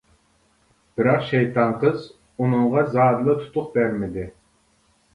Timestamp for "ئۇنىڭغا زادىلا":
2.09-3.39